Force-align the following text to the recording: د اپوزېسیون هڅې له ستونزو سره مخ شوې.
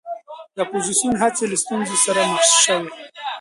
د 0.55 0.57
اپوزېسیون 0.63 1.15
هڅې 1.21 1.43
له 1.51 1.57
ستونزو 1.63 1.95
سره 2.05 2.21
مخ 2.33 2.43
شوې. 2.65 2.89